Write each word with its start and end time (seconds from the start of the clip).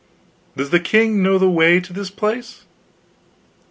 "Does 0.57 0.71
the 0.71 0.79
king 0.79 1.21
know 1.21 1.37
the 1.37 1.47
way 1.47 1.79
to 1.79 1.93
this 1.93 2.09
place?" 2.09 2.63